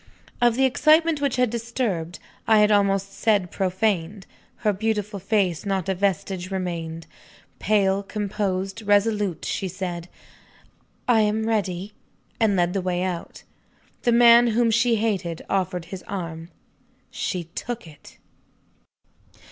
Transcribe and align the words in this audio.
Of 0.41 0.55
the 0.55 0.65
excitement 0.65 1.21
which 1.21 1.35
had 1.35 1.51
disturbed 1.51 2.17
I 2.47 2.57
had 2.57 2.71
almost 2.71 3.13
said, 3.13 3.51
profaned 3.51 4.25
her 4.65 4.73
beautiful 4.73 5.19
face, 5.19 5.63
not 5.63 5.87
a 5.87 5.93
vestige 5.93 6.49
remained. 6.49 7.05
Pale, 7.59 8.01
composed, 8.01 8.81
resolute, 8.81 9.45
she 9.45 9.67
said, 9.67 10.09
"I 11.07 11.19
am 11.21 11.45
ready," 11.45 11.93
and 12.39 12.55
led 12.55 12.73
the 12.73 12.81
way 12.81 13.03
out. 13.03 13.43
The 14.01 14.11
man 14.11 14.47
whom 14.47 14.71
she 14.71 14.95
hated 14.95 15.43
offered 15.47 15.85
his 15.93 16.01
arm. 16.07 16.49
She 17.11 17.43
took 17.53 17.85
it! 17.85 18.17